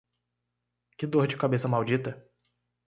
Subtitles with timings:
[0.97, 2.19] Que dor de cabeça maldita.